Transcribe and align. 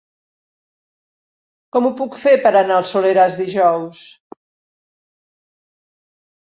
Com 1.77 1.89
ho 1.89 1.93
puc 2.01 2.17
fer 2.23 2.33
per 2.47 2.55
anar 2.63 2.79
al 2.81 2.89
Soleràs 2.93 3.39
dijous? 3.45 4.03